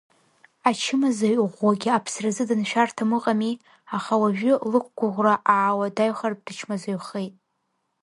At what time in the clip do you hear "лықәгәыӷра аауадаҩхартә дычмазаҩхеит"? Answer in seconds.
4.71-7.33